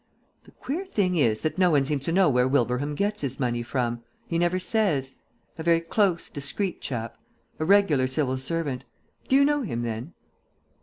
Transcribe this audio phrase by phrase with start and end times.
[0.45, 3.61] The queer thing is that no one seems to know where Wilbraham gets his money
[3.61, 5.13] from; he never says.
[5.59, 7.17] A very close, discreet chap;
[7.59, 8.83] a regular civil servant.
[9.27, 10.15] Do you know him, then?"